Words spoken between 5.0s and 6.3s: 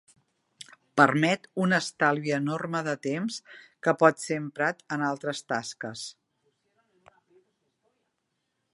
altres tasques.